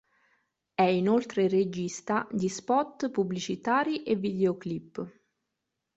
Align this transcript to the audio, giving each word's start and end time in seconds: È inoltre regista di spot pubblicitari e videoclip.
È 0.73 0.81
inoltre 0.81 1.47
regista 1.47 2.27
di 2.31 2.49
spot 2.49 3.11
pubblicitari 3.11 4.01
e 4.01 4.15
videoclip. 4.15 5.11